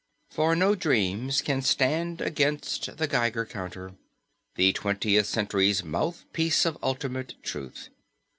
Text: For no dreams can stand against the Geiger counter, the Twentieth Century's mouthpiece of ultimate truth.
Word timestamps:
For 0.31 0.55
no 0.55 0.73
dreams 0.73 1.43
can 1.43 1.61
stand 1.61 2.21
against 2.21 2.97
the 2.97 3.05
Geiger 3.05 3.45
counter, 3.45 3.93
the 4.55 4.73
Twentieth 4.73 5.27
Century's 5.27 5.83
mouthpiece 5.83 6.65
of 6.65 6.75
ultimate 6.81 7.35
truth. 7.43 7.89